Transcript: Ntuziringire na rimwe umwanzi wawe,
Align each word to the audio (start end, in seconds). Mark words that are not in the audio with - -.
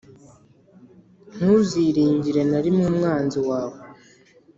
Ntuziringire 1.35 2.41
na 2.49 2.59
rimwe 2.65 2.83
umwanzi 2.91 3.39
wawe, 3.49 3.77